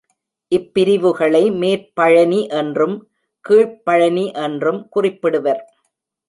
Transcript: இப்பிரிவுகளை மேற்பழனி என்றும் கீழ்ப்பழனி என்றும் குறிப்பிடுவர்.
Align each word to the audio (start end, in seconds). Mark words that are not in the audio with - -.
இப்பிரிவுகளை 0.51 1.41
மேற்பழனி 1.61 2.39
என்றும் 2.61 2.95
கீழ்ப்பழனி 3.45 4.25
என்றும் 4.45 4.81
குறிப்பிடுவர். 4.95 5.61